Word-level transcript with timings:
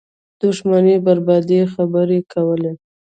دښمنۍ 0.39 0.95
بربادۍ 1.05 1.61
خبرې 1.73 2.19
کولې 2.31 2.71